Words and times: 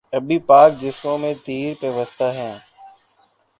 ابھی 0.13 0.37
پاک 0.49 0.69
جسموں 0.81 1.17
میں 1.17 1.33
تیر 1.45 1.73
پیوستہ 1.81 2.27
ہیں 2.37 2.55